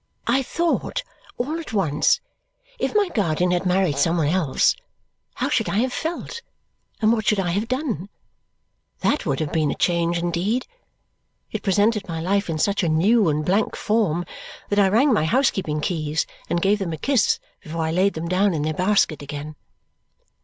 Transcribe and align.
I 0.25 0.41
thought, 0.41 1.03
all 1.37 1.59
at 1.59 1.73
once, 1.73 2.21
if 2.79 2.95
my 2.95 3.07
guardian 3.09 3.51
had 3.51 3.67
married 3.67 3.97
some 3.99 4.17
one 4.17 4.29
else, 4.29 4.75
how 5.35 5.47
should 5.47 5.69
I 5.69 5.77
have 5.77 5.93
felt, 5.93 6.41
and 7.03 7.13
what 7.13 7.27
should 7.27 7.39
I 7.39 7.51
have 7.51 7.67
done! 7.67 8.09
That 9.01 9.27
would 9.27 9.39
have 9.39 9.51
been 9.53 9.69
a 9.69 9.75
change 9.75 10.17
indeed. 10.17 10.65
It 11.51 11.61
presented 11.61 12.07
my 12.07 12.19
life 12.19 12.49
in 12.49 12.57
such 12.57 12.81
a 12.81 12.89
new 12.89 13.29
and 13.29 13.45
blank 13.45 13.75
form 13.75 14.25
that 14.71 14.79
I 14.79 14.89
rang 14.89 15.13
my 15.13 15.25
housekeeping 15.25 15.81
keys 15.81 16.25
and 16.49 16.63
gave 16.63 16.79
them 16.79 16.93
a 16.93 16.97
kiss 16.97 17.39
before 17.61 17.83
I 17.83 17.91
laid 17.91 18.15
them 18.15 18.27
down 18.27 18.55
in 18.55 18.63
their 18.63 18.73
basket 18.73 19.21
again. 19.21 19.55